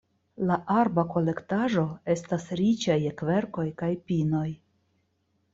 La 0.51 0.55
arba 0.75 1.03
kolektaĵo 1.15 1.83
estas 2.13 2.47
riĉa 2.63 2.97
je 3.05 3.13
kverkoj 3.21 3.67
kaj 3.83 3.91
pinoj. 4.09 4.47